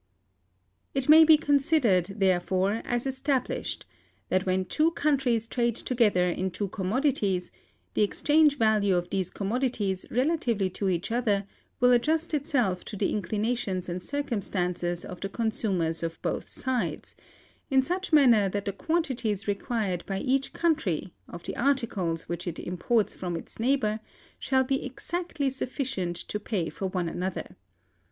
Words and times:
"It 0.95 1.07
may 1.07 1.23
be 1.23 1.37
considered, 1.37 2.07
therefore, 2.15 2.81
as 2.85 3.05
established, 3.05 3.85
that 4.29 4.47
when 4.47 4.65
two 4.65 4.89
countries 4.93 5.45
trade 5.45 5.75
together 5.75 6.25
in 6.27 6.49
two 6.49 6.69
commodities, 6.69 7.51
the 7.93 8.01
exchange 8.01 8.57
value 8.57 8.95
of 8.95 9.11
these 9.11 9.29
commodities 9.29 10.07
relatively 10.09 10.71
to 10.71 10.89
each 10.89 11.11
other 11.11 11.45
will 11.79 11.91
adjust 11.91 12.33
itself 12.33 12.83
to 12.85 12.95
the 12.97 13.11
inclinations 13.11 13.87
and 13.87 14.01
circumstances 14.01 15.05
of 15.05 15.21
the 15.21 15.29
consumers 15.29 16.03
on 16.03 16.09
both 16.23 16.49
sides, 16.49 17.15
in 17.69 17.83
such 17.83 18.11
manner 18.11 18.49
that 18.49 18.65
the 18.65 18.73
quantities 18.73 19.47
required 19.47 20.03
by 20.07 20.17
each 20.21 20.51
country, 20.51 21.13
of 21.27 21.43
the 21.43 21.55
articles 21.55 22.23
which 22.27 22.47
it 22.47 22.57
imports 22.57 23.13
from 23.13 23.35
its 23.35 23.59
neighbor, 23.59 23.99
shall 24.39 24.63
be 24.63 24.83
exactly 24.83 25.47
sufficient 25.47 26.15
to 26.15 26.39
pay 26.39 26.69
for 26.69 26.87
one 26.87 27.07
another. 27.07 27.55